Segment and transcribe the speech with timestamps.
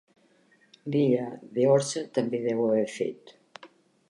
[0.95, 1.27] L'illa
[1.59, 3.37] d'Eorsa també deu haver fet.